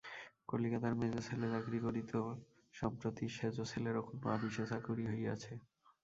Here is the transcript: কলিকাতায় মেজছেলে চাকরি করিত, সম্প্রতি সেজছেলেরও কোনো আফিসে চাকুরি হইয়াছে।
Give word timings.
কলিকাতায় 0.49 0.97
মেজছেলে 1.01 1.47
চাকরি 1.53 1.79
করিত, 1.85 2.11
সম্প্রতি 2.73 3.25
সেজছেলেরও 3.37 4.01
কোনো 4.07 4.25
আফিসে 4.35 4.63
চাকুরি 4.71 5.03
হইয়াছে। 5.11 5.53